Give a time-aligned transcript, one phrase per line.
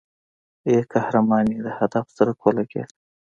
[0.67, 2.89] ای قهرمانې د هدف څرک ولګېد.